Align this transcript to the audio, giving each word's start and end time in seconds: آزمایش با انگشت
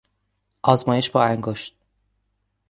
آزمایش 0.63 1.09
با 1.09 1.23
انگشت 1.23 1.75